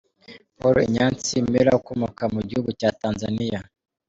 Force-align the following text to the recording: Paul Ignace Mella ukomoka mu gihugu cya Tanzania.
Paul 0.59 0.75
Ignace 0.85 1.35
Mella 1.51 1.71
ukomoka 1.79 2.23
mu 2.33 2.41
gihugu 2.47 2.69
cya 2.79 2.89
Tanzania. 3.01 3.59